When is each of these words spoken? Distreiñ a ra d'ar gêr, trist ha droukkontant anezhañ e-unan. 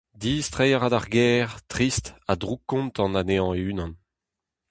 Distreiñ 0.23 0.73
a 0.75 0.79
ra 0.79 0.89
d'ar 0.91 1.07
gêr, 1.13 1.47
trist 1.71 2.05
ha 2.25 2.33
droukkontant 2.41 3.17
anezhañ 3.21 3.55
e-unan. 3.59 3.93